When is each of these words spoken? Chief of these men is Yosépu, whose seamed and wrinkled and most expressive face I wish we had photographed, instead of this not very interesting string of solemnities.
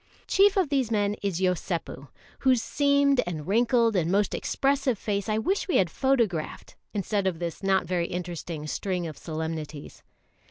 Chief 0.25 0.57
of 0.57 0.69
these 0.69 0.89
men 0.89 1.13
is 1.21 1.39
Yosépu, 1.39 2.07
whose 2.39 2.59
seamed 2.63 3.21
and 3.27 3.45
wrinkled 3.47 3.95
and 3.95 4.11
most 4.11 4.33
expressive 4.33 4.97
face 4.97 5.29
I 5.29 5.37
wish 5.37 5.67
we 5.67 5.77
had 5.77 5.91
photographed, 5.91 6.75
instead 6.91 7.27
of 7.27 7.37
this 7.37 7.61
not 7.61 7.85
very 7.85 8.07
interesting 8.07 8.65
string 8.65 9.05
of 9.05 9.15
solemnities. 9.15 10.01